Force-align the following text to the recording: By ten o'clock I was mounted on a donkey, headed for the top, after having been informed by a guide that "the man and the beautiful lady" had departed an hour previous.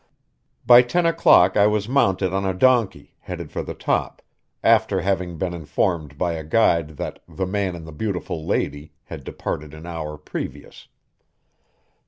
By 0.65 0.81
ten 0.81 1.05
o'clock 1.05 1.55
I 1.55 1.67
was 1.67 1.87
mounted 1.87 2.33
on 2.33 2.43
a 2.43 2.55
donkey, 2.55 3.13
headed 3.19 3.51
for 3.51 3.61
the 3.61 3.75
top, 3.75 4.23
after 4.63 5.01
having 5.01 5.37
been 5.37 5.53
informed 5.53 6.17
by 6.17 6.33
a 6.33 6.43
guide 6.43 6.97
that 6.97 7.19
"the 7.29 7.45
man 7.45 7.75
and 7.75 7.85
the 7.85 7.91
beautiful 7.91 8.43
lady" 8.43 8.93
had 9.03 9.23
departed 9.23 9.75
an 9.75 9.85
hour 9.85 10.17
previous. 10.17 10.87